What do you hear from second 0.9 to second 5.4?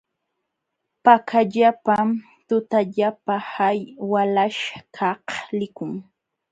Pakallapam tutallapa hay walaśhkaq